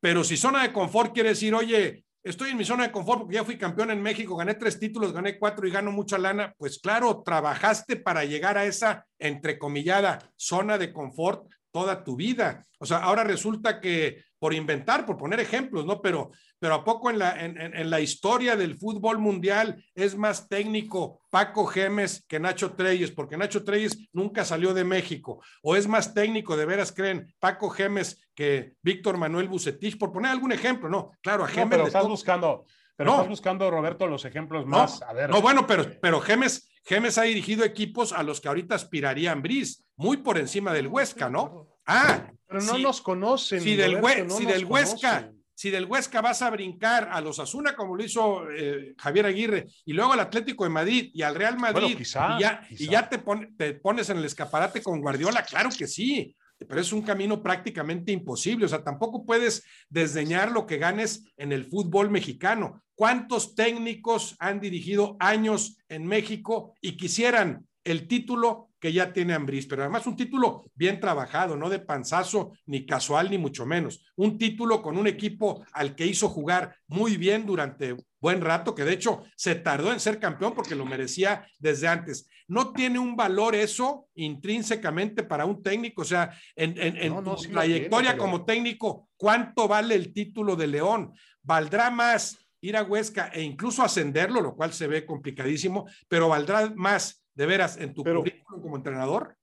[0.00, 3.34] Pero si zona de confort quiere decir, oye, estoy en mi zona de confort porque
[3.34, 6.78] ya fui campeón en México, gané tres títulos, gané cuatro y gano mucha lana, pues
[6.78, 12.64] claro, trabajaste para llegar a esa entrecomillada zona de confort toda tu vida.
[12.78, 16.00] O sea, ahora resulta que por inventar, por poner ejemplos, ¿no?
[16.00, 20.48] Pero, pero ¿a poco en la, en, en la historia del fútbol mundial es más
[20.48, 23.10] técnico Paco Gemes que Nacho Treyes?
[23.10, 25.42] Porque Nacho Treyes nunca salió de México.
[25.62, 29.98] ¿O es más técnico, de veras creen, Paco Gemes que Víctor Manuel Bucetich?
[29.98, 31.10] Por poner algún ejemplo, ¿no?
[31.22, 31.64] Claro, a Gemes...
[31.64, 32.66] No, pero estás buscando...
[32.96, 33.16] Pero no.
[33.16, 35.00] estás buscando, Roberto, los ejemplos más.
[35.00, 35.28] No, a ver.
[35.28, 39.84] no bueno, pero, pero Gemes, Gemes ha dirigido equipos a los que ahorita aspirarían Briz,
[39.96, 41.68] muy por encima del Huesca, ¿no?
[41.86, 43.60] Ah, pero no si, nos conocen.
[43.60, 45.44] Si del, Roberto, no si del Huesca, conocen.
[45.54, 49.66] si del Huesca vas a brincar a los Asuna como lo hizo eh, Javier Aguirre
[49.86, 52.82] y luego al Atlético de Madrid y al Real Madrid bueno, quizá, y ya, quizá.
[52.84, 56.36] y ya te, pon, te, pones en el escaparate con Guardiola, claro que sí,
[56.66, 61.52] pero es un camino prácticamente imposible, o sea, tampoco puedes desdeñar lo que ganes en
[61.52, 62.82] el fútbol mexicano.
[62.94, 69.66] ¿Cuántos técnicos han dirigido años en México y quisieran el título que ya tiene Ambriz,
[69.66, 74.36] pero además un título bien trabajado, no de panzazo ni casual ni mucho menos, un
[74.36, 78.92] título con un equipo al que hizo jugar muy bien durante buen rato, que de
[78.92, 82.28] hecho se tardó en ser campeón porque lo merecía desde antes.
[82.46, 87.22] No tiene un valor eso intrínsecamente para un técnico, o sea, en, en, en No,
[87.22, 91.14] no, tu sí trayectoria tiene, pero- como técnico, ¿cuánto vale el título de León?
[91.42, 96.70] ¿Valdrá más ir a Huesca e incluso ascenderlo, lo cual se ve complicadísimo, pero valdrá
[96.76, 99.36] más de veras en tu Pero- currículum como entrenador?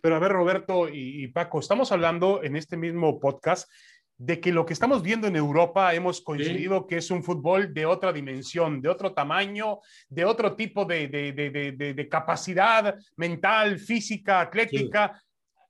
[0.00, 3.70] Pero a ver, Roberto y, y Paco, estamos hablando en este mismo podcast
[4.20, 7.86] de que lo que estamos viendo en Europa hemos coincidido que es un fútbol de
[7.86, 12.96] otra dimensión, de otro tamaño, de otro tipo de, de, de, de- de- de capacidad
[13.16, 15.22] mental, física, atlética.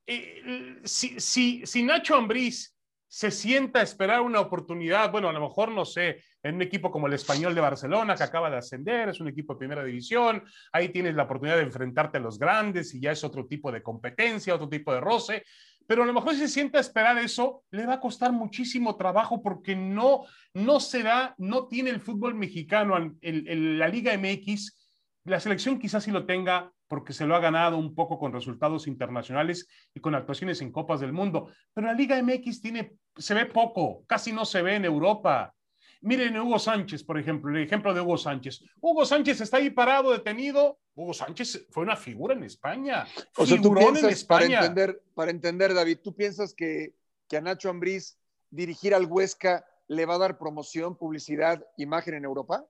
[0.06, 2.74] Eh, si, si, si Nacho Ambriz
[3.06, 6.90] se sienta a esperar una oportunidad, bueno, a lo mejor, no sé, en un equipo
[6.90, 10.44] como el Español de Barcelona, que acaba de ascender, es un equipo de primera división,
[10.72, 13.82] ahí tienes la oportunidad de enfrentarte a los grandes y ya es otro tipo de
[13.82, 15.44] competencia, otro tipo de roce,
[15.88, 18.96] pero a lo mejor si se sienta a esperar eso, le va a costar muchísimo
[18.96, 24.76] trabajo porque no, no será, no tiene el fútbol mexicano, el, la Liga MX,
[25.24, 28.86] la selección quizás sí lo tenga porque se lo ha ganado un poco con resultados
[28.86, 33.46] internacionales y con actuaciones en Copas del Mundo, pero la Liga MX tiene, se ve
[33.46, 35.54] poco, casi no se ve en Europa.
[36.00, 38.62] Miren Hugo Sánchez, por ejemplo, el ejemplo de Hugo Sánchez.
[38.80, 40.78] Hugo Sánchez está ahí parado, detenido.
[40.94, 43.06] Hugo Sánchez fue una figura en España.
[43.36, 44.58] O sea, tú piensas, en España.
[44.58, 46.94] Para entender, para entender, David, ¿tú piensas que,
[47.28, 48.16] que a Nacho Ambriz
[48.50, 52.64] dirigir al Huesca le va a dar promoción, publicidad, imagen en Europa?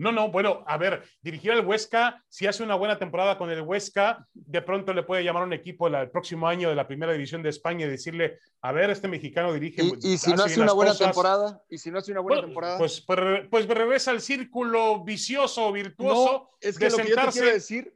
[0.00, 3.60] No, no, bueno, a ver, dirigir al Huesca, si hace una buena temporada con el
[3.60, 7.12] Huesca, de pronto le puede llamar a un equipo el próximo año de la primera
[7.12, 9.82] división de España y decirle, a ver, este mexicano dirige.
[10.00, 12.78] Y, si no hace una buena temporada, y si no hace una buena temporada.
[12.78, 16.48] Pues, pues, pues, regresa al círculo vicioso, virtuoso.
[16.62, 17.94] es que lo que yo te quiero decir,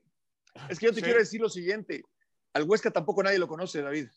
[0.69, 2.03] es que yo te quiero decir lo siguiente:
[2.53, 4.09] al Huesca tampoco nadie lo conoce, David.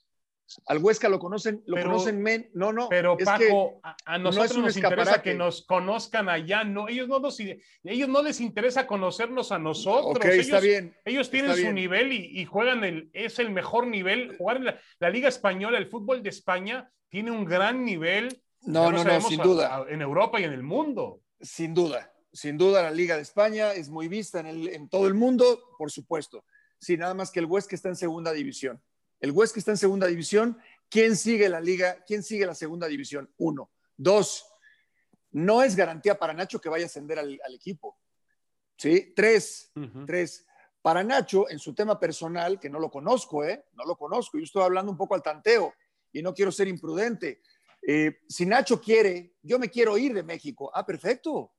[0.66, 2.88] Al Huesca lo conocen, lo conocen men, no, no.
[2.88, 8.10] Pero Paco, a, nosotros nos interesa que nos conozcan allá, no, ellos no nos, ellos
[8.10, 10.24] no les interesa conocernos a nosotros.
[10.26, 10.96] ellos, está bien.
[11.04, 14.38] Ellos tienen su nivel y, juegan el, es el mejor nivel.
[14.38, 14.66] Jugar en
[15.00, 18.42] la, Liga Española, el fútbol de España tiene un gran nivel.
[18.62, 19.86] No, no, no, sin duda.
[19.90, 21.22] en Europa y en el mundo.
[21.42, 25.08] Sin duda, sin duda la Liga de España es muy vista en, el, en todo
[25.08, 26.46] el mundo, por supuesto.
[26.80, 28.82] Sí, nada más que el Huesca está en segunda división.
[29.20, 30.58] El Huesca está en segunda división.
[30.90, 32.04] ¿Quién sigue la liga?
[32.06, 33.30] ¿Quién sigue la segunda división?
[33.38, 33.72] Uno.
[33.96, 34.46] Dos,
[35.32, 37.98] no es garantía para Nacho que vaya a ascender al, equipo.
[38.78, 39.14] ¿Sí?
[39.16, 39.72] Tres,
[40.06, 40.46] tres.
[40.82, 43.66] Para Nacho, en su tema personal, que no lo conozco, ¿eh?
[43.74, 44.38] No lo conozco.
[44.38, 45.74] Yo estoy hablando un poco al tanteo
[46.14, 47.42] y no quiero ser imprudente.
[47.82, 50.72] Eh, si Nacho quiere, yo me quiero ir de México.
[50.74, 51.54] Ah, perfecto.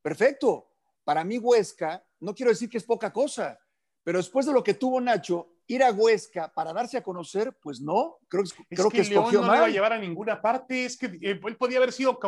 [0.00, 0.70] Perfecto.
[1.04, 3.60] Para mí, Huesca, no quiero decir que es poca cosa,
[4.02, 7.80] pero después de lo que tuvo Nacho, ir a Huesca para darse a conocer, pues
[7.80, 9.56] no, creo, creo que, escogió no mal.
[9.56, 12.18] No iba a llevar a ninguna parte, es que eh, él podía haber sido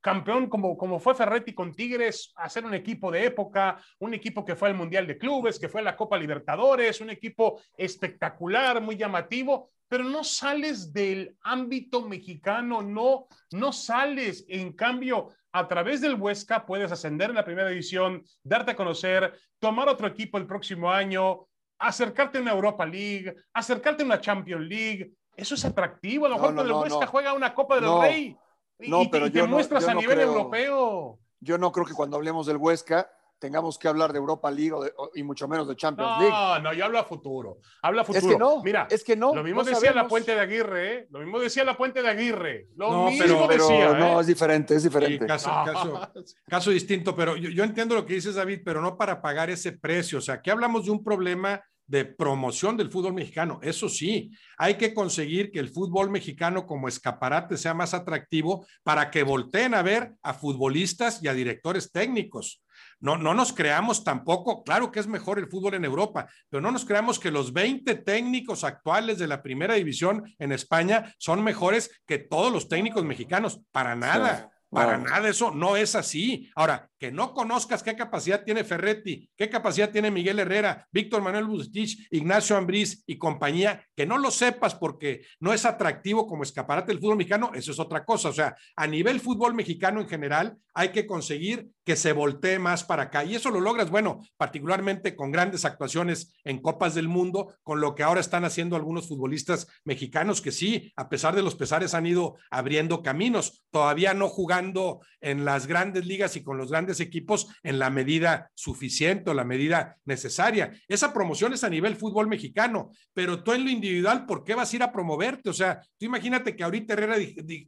[0.00, 4.56] campeón como, como fue Ferretti con Tigres, hacer un equipo de época, un equipo que
[4.56, 8.96] fue al Mundial de Clubes, que fue a la Copa Libertadores, un equipo espectacular, muy
[8.96, 16.16] llamativo, pero no sales del ámbito mexicano, no, no sales, en cambio, a través del
[16.16, 20.90] Huesca puedes ascender en la primera división, darte a conocer, tomar otro equipo el próximo
[20.90, 21.46] año,
[21.88, 25.12] acercarte a una Europa League, acercarte a una Champions League.
[25.36, 26.26] Eso es atractivo.
[26.26, 28.36] A lo mejor cuando el Huesca juega una Copa del Rey
[28.78, 31.18] y, pero te, muestras a nivel europeo.
[31.40, 34.74] Yo no creo que cuando hablemos del Huesca tengamos que hablar de Europa League
[35.14, 36.32] y mucho menos de Champions League.
[36.32, 37.58] No, no, yo hablo a futuro.
[37.82, 38.26] Hablo a futuro.
[38.26, 38.62] Es que no.
[38.62, 39.34] Mira, es que no.
[39.34, 41.06] Lo mismo decía la Puente de Aguirre, ¿eh?
[41.10, 42.68] Lo mismo decía la Puente de Aguirre.
[42.76, 43.92] Lo no, mismo pero, decía.
[43.92, 44.20] no, ¿eh?
[44.22, 45.26] es diferente, es diferente.
[45.26, 46.10] caso, caso,
[46.48, 49.72] caso, distinto, pero yo, yo entiendo lo que dices, David, pero no para pagar ese
[49.72, 50.18] precio.
[50.18, 53.58] O sea, aquí hablamos de un problema de promoción del fútbol mexicano.
[53.62, 59.10] Eso sí, hay que conseguir que el fútbol mexicano como escaparate sea más atractivo para
[59.10, 62.62] que volteen a ver a futbolistas y a directores técnicos.
[63.00, 66.70] No, no nos creamos tampoco, claro que es mejor el fútbol en Europa, pero no
[66.70, 72.02] nos creamos que los 20 técnicos actuales de la primera división en España son mejores
[72.06, 73.60] que todos los técnicos mexicanos.
[73.72, 74.50] Para nada.
[74.70, 76.50] Para nada eso no es así.
[76.56, 81.44] Ahora, que no conozcas qué capacidad tiene Ferretti, qué capacidad tiene Miguel Herrera, Víctor Manuel
[81.44, 86.92] Bustich, Ignacio Ambriz y compañía, que no lo sepas porque no es atractivo como escaparate
[86.92, 88.30] del fútbol mexicano, eso es otra cosa.
[88.30, 92.82] O sea, a nivel fútbol mexicano en general, hay que conseguir que se voltee más
[92.84, 93.24] para acá.
[93.24, 97.94] Y eso lo logras, bueno, particularmente con grandes actuaciones en Copas del Mundo, con lo
[97.94, 102.06] que ahora están haciendo algunos futbolistas mexicanos que sí, a pesar de los pesares, han
[102.06, 107.48] ido abriendo caminos, todavía no jugando en las grandes ligas y con los grandes equipos
[107.62, 110.72] en la medida suficiente o la medida necesaria.
[110.88, 114.72] Esa promoción es a nivel fútbol mexicano, pero tú en lo individual, ¿por qué vas
[114.72, 115.50] a ir a promoverte?
[115.50, 117.16] O sea, tú imagínate que ahorita Herrera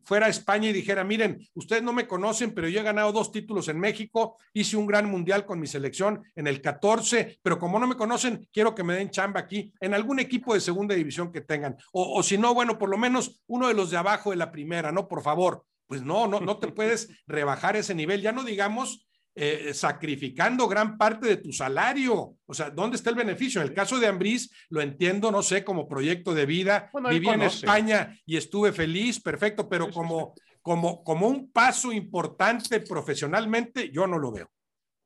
[0.05, 3.33] fuera a España y dijera, miren, ustedes no me conocen, pero yo he ganado dos
[3.33, 7.79] títulos en México, hice un gran mundial con mi selección en el 14, pero como
[7.79, 11.33] no me conocen, quiero que me den chamba aquí en algún equipo de segunda división
[11.33, 11.77] que tengan.
[11.93, 14.51] O, o si no, bueno, por lo menos uno de los de abajo de la
[14.51, 15.09] primera, ¿no?
[15.09, 15.65] Por favor.
[15.87, 18.21] Pues no, no, no te puedes rebajar ese nivel.
[18.21, 19.07] Ya no digamos
[19.39, 22.37] eh, sacrificando gran parte de tu salario.
[22.47, 23.61] O sea, ¿dónde está el beneficio?
[23.61, 26.91] En el caso de Ambriz, lo entiendo, no sé, como proyecto de vida.
[27.11, 33.91] Viví en España y estuve feliz, perfecto, pero como, como, como un paso importante profesionalmente,
[33.91, 34.49] yo no lo veo.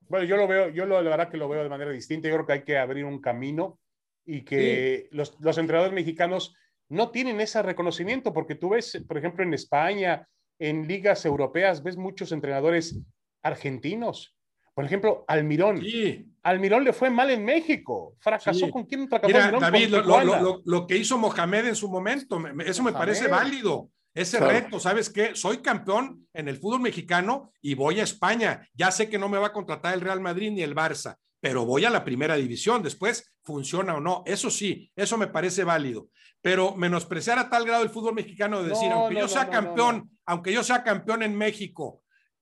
[0.03, 2.29] Bueno, yo lo veo, yo lo, la verdad que lo veo de manera distinta.
[2.29, 3.81] Yo creo que hay que abrir un camino
[4.25, 6.55] y que los, los entrenadores mexicanos
[6.89, 10.25] no tienen ese reconocimiento, porque tú ves, por ejemplo, en España,
[10.61, 12.97] en ligas europeas, ves muchos entrenadores
[13.43, 14.37] argentinos.
[14.75, 15.83] Por ejemplo, Almirón.
[16.43, 18.17] Almirón le fue mal en México.
[18.21, 19.29] Fracasó con quién fracasó.
[19.29, 19.95] Mira, David,
[20.65, 23.91] lo, que hizo Mohamed en su momento, eso me parece válido.
[24.13, 25.37] Ese reto, ¿sabes qué?
[25.37, 28.67] Soy campeón en el fútbol mexicano y voy a España.
[28.75, 31.65] Ya sé que no me va a contratar el Real Madrid ni el Barça, pero
[31.65, 32.83] voy a la primera división.
[32.83, 34.23] Después, funciona o no.
[34.27, 36.09] Eso sí, eso me parece válido.
[36.43, 40.53] Pero menospreciar a tal grado el fútbol mexicano de decir, aunque yo sea campeón, aunque
[40.53, 42.00] yo sea campeón en México,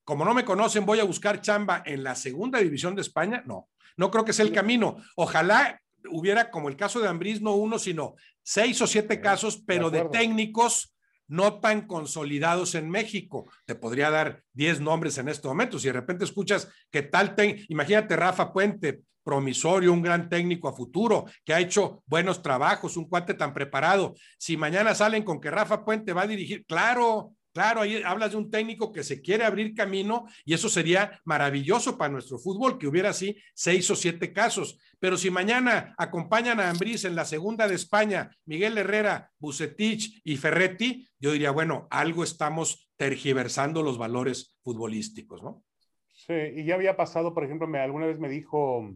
[0.08, 3.42] como no me conocen, voy a buscar chamba en la segunda división de España.
[3.44, 4.96] No, no creo que sea el camino.
[5.16, 9.90] Ojalá hubiera, como el caso de Ambriz, no uno, sino seis o siete casos, pero
[9.90, 10.96] de, técnicos
[11.26, 13.52] no tan consolidados en México.
[13.66, 15.78] Te podría dar diez nombres en este momento.
[15.78, 17.36] Si de repente escuchas que tal,
[17.68, 23.10] imagínate Rafa Puente, promisorio, un gran técnico a futuro, que ha hecho buenos trabajos, un
[23.10, 24.14] cuate tan preparado.
[24.38, 28.36] Si mañana salen con que Rafa Puente va a dirigir, claro, Claro, ahí hablas de
[28.36, 32.86] un técnico que se quiere abrir camino y eso sería maravilloso para nuestro fútbol, que
[32.86, 34.78] hubiera así seis o siete casos.
[35.00, 40.36] Pero si mañana acompañan a Ambriz en la segunda de España, Miguel Herrera, Bucetich y
[40.36, 45.64] Ferretti, yo diría, bueno, algo estamos tergiversando los valores futbolísticos, ¿no?
[46.12, 48.88] Sí, y ya había pasado, por ejemplo, me, alguna vez me dijo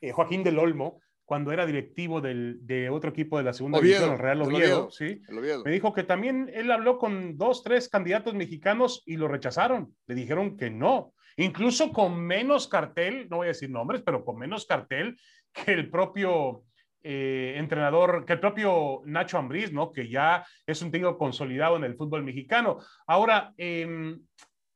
[0.00, 0.98] eh, Joaquín del Olmo,
[1.32, 5.22] cuando era directivo del, de otro equipo de la segunda división, el Real Oviedo, ¿sí?
[5.64, 9.96] me dijo que también él habló con dos, tres candidatos mexicanos y lo rechazaron.
[10.06, 14.36] Le dijeron que no, incluso con menos cartel, no voy a decir nombres, pero con
[14.36, 15.18] menos cartel
[15.54, 16.64] que el propio
[17.02, 19.90] eh, entrenador, que el propio Nacho Ambriz, ¿no?
[19.90, 22.76] Que ya es un técnico consolidado en el fútbol mexicano.
[23.06, 24.20] Ahora, em,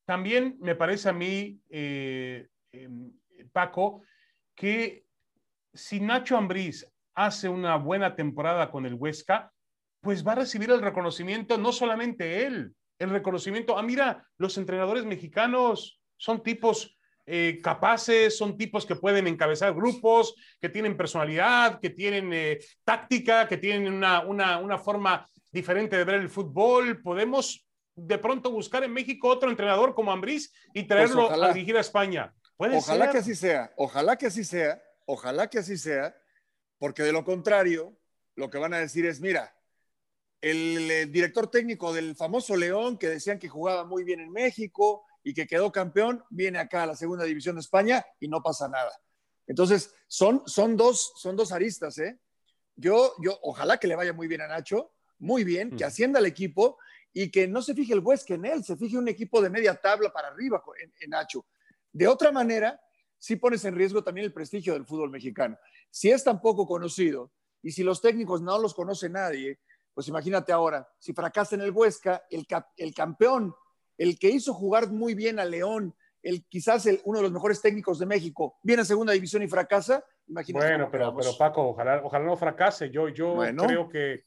[0.07, 3.13] también me parece a mí, eh, em,
[3.53, 4.01] Paco,
[4.55, 5.06] que
[5.77, 9.53] si Nacho Ambriz hace una buena temporada con el Huesca,
[10.01, 15.05] pues va a recibir el reconocimiento, no solamente él, el reconocimiento, ah, mira, los entrenadores
[15.05, 16.97] mexicanos son tipos
[17.27, 23.49] eh, capaces, son tipos que pueden encabezar grupos, que tienen personalidad, que tienen eh, táctica,
[23.49, 27.03] que tienen una, una, forma diferente de ver el fútbol.
[27.03, 27.67] Podemos
[27.97, 31.81] de pronto buscar en México otro entrenador como Ambriz y traerlo pues a dirigir a
[31.81, 32.33] España.
[32.57, 36.17] ojalá que así sea, ojalá que así sea, Ojalá que así sea,
[36.79, 37.97] porque de lo contrario,
[38.35, 39.57] lo que van a decir es, mira,
[40.41, 45.33] el, director técnico del famoso León, que decían que jugaba muy bien en México y
[45.33, 48.93] que quedó campeón, viene acá a la segunda división de España y no pasa nada.
[49.47, 52.19] Entonces, son, son, dos, son dos aristas, ¿eh?
[52.75, 55.89] Yo, yo, ojalá que le vaya muy bien a Nacho, muy bien, que mm.
[55.89, 56.79] ascienda al equipo
[57.13, 59.75] y que no se fije el Huesca en él, se fije un equipo de media
[59.75, 60.63] tabla para arriba
[61.01, 61.47] en Nacho.
[61.93, 62.79] De otra manera,
[63.19, 65.57] sí pones en riesgo también el prestigio del fútbol mexicano.
[65.91, 69.59] Si es tan poco conocido y si los técnicos no los conoce nadie,
[69.95, 72.47] pues imagínate ahora, si fracasa en el Huesca, el,
[72.77, 73.55] el campeón,
[73.97, 77.63] el que hizo jugar muy bien a León, el quizás el, uno de los mejores
[77.63, 80.67] técnicos de México, viene a segunda división y fracasa, imagínate.
[80.67, 82.91] Bueno, pero, pero Paco, ojalá, ojalá no fracase.
[82.91, 84.25] Yo, yo creo que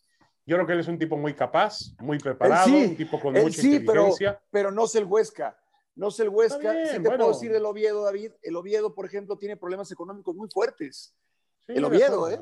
[0.49, 3.61] yo creo que él es un tipo muy capaz, muy preparado, un tipo con mucha
[3.61, 4.31] sí, inteligencia.
[4.31, 5.55] Pero, pero no es el Huesca.
[5.95, 8.31] No sé el Huesca, si te puedo decir del Oviedo, David.
[8.41, 11.15] El Oviedo, por ejemplo, tiene problemas económicos muy fuertes.
[11.67, 12.39] el Oviedo, ¿eh?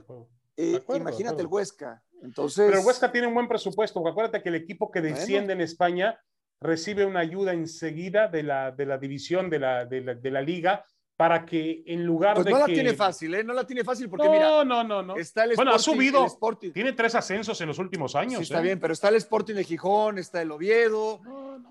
[0.58, 2.04] eh imagínate el Huesca.
[2.22, 2.66] Entonces...
[2.68, 4.06] Pero el Huesca tiene un buen presupuesto.
[4.08, 6.20] Acuérdate que el equipo que desciende en España
[6.60, 10.42] recibe una ayuda enseguida de la, de la división de la, de la, de la
[10.42, 10.86] liga
[11.18, 13.44] para que en lugar pues de no la tiene fácil, ¿eh?
[13.44, 14.50] No la tiene fácil porque mira.
[14.50, 15.18] No, no, no, no.
[15.18, 16.28] Está el bueno, ha subido.
[16.72, 18.38] Tiene tres ascensos en los últimos años.
[18.38, 18.64] Sí, está ¿eh?
[18.64, 21.20] bien, pero está el Sporting de Gijón, está el Oviedo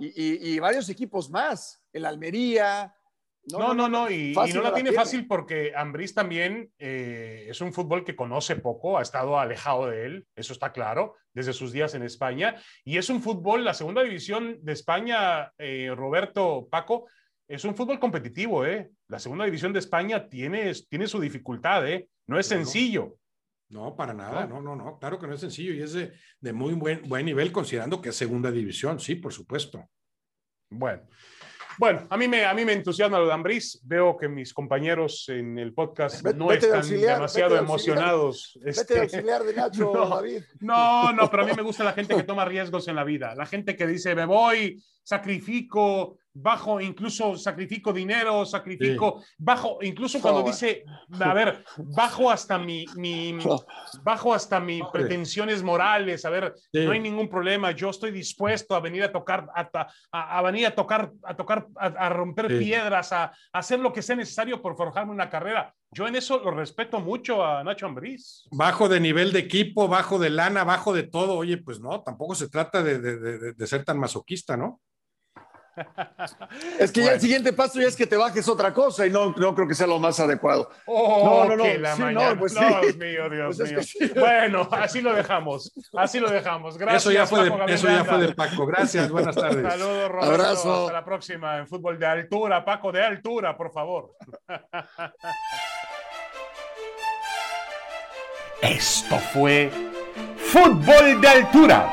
[0.00, 1.80] Y, y, varios equipos más.
[1.92, 2.92] El Almería.
[3.52, 8.04] No, no, no, y, no la, tiene, fácil porque Ambriz también eh, es un fútbol
[8.04, 12.02] que conoce poco, ha estado alejado de él, eso está claro, desde sus días en
[12.02, 12.60] España.
[12.84, 17.06] Y es un fútbol, la segunda división de España, eh, Roberto Paco,
[17.48, 18.90] es un fútbol competitivo, ¿eh?
[19.08, 22.08] La segunda división de España tiene, tiene su dificultad, ¿eh?
[22.26, 23.18] No es sencillo.
[23.68, 26.52] No, para nada, no, no, no, claro que no es sencillo y es de, de
[26.52, 29.90] muy buen, buen nivel considerando que es segunda división, sí, por supuesto.
[30.70, 31.02] Bueno,
[31.78, 33.80] bueno, a mí me, a mí me entusiasma lo de Ambriz.
[33.84, 38.58] Veo que mis compañeros en el podcast no están demasiado emocionados.
[38.62, 40.42] Vete este, auxiliar de Nacho, no, David.
[40.60, 43.34] No, no, pero a mí me gusta la gente que toma riesgos en la vida.
[43.34, 50.42] La gente que dice, me voy, sacrifico, bajo, incluso sacrifico dinero, sacrifico, bajo, incluso cuando
[50.42, 50.84] dice,
[51.20, 53.38] a ver, bajo hasta mi, mi
[54.02, 58.80] bajo hasta mis pretensiones morales, a ver, no hay ningún problema, yo estoy dispuesto a
[58.80, 63.78] venir a tocar, a, a, venir a tocar, a tocar, a, romper piedras, a, hacer
[63.78, 65.72] lo que sea necesario por forjarme una carrera.
[65.92, 68.42] Yo en eso lo respeto mucho a Nacho Ambriz.
[68.50, 71.36] Bajo de nivel de equipo, bajo de lana, bajo de todo.
[71.36, 74.80] Oye, pues no, tampoco se trata de, de, de ser tan masoquista, ¿no?
[76.78, 79.34] Es que ya el siguiente paso ya es que te bajes otra cosa y no,
[79.36, 80.70] no creo que sea lo más adecuado.
[80.86, 81.74] Oh, no, no, no.
[81.78, 84.08] La no, pues Dios mío, Dios pues mío.
[84.16, 85.72] Bueno, así lo dejamos.
[85.94, 86.78] Así lo dejamos.
[86.78, 87.02] Gracias.
[87.02, 88.66] Eso ya fue, de, eso ya fue de Paco.
[88.66, 89.10] Gracias.
[89.10, 89.62] Buenas tardes.
[89.62, 90.32] Saludos, Roberto.
[90.32, 90.80] Abrazo.
[90.82, 92.64] Hasta la próxima en fútbol de altura.
[92.64, 94.14] Paco, de altura, por favor.
[98.62, 99.70] Esto fue
[100.38, 101.92] Fútbol de Altura